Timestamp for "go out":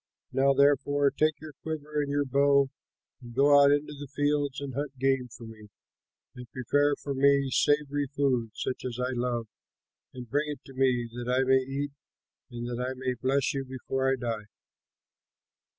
3.35-3.71